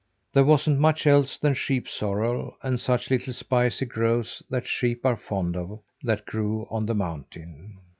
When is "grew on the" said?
6.25-6.95